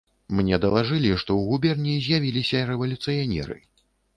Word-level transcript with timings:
Мне 0.37 0.57
далажылі, 0.63 1.11
што 1.23 1.31
ў 1.35 1.41
губерні 1.51 1.93
з'явіліся 2.07 2.65
рэвалюцыянеры. 2.71 3.63